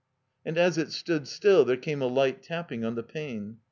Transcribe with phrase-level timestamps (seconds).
[0.43, 3.59] And as it stood still there came a light tapping on the pane.